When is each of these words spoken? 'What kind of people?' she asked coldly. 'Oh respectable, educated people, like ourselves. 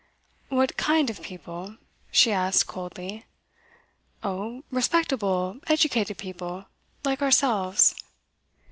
'What 0.49 0.77
kind 0.77 1.11
of 1.11 1.21
people?' 1.21 1.77
she 2.11 2.31
asked 2.31 2.65
coldly. 2.65 3.25
'Oh 4.23 4.63
respectable, 4.71 5.59
educated 5.67 6.17
people, 6.17 6.65
like 7.05 7.21
ourselves. 7.21 7.93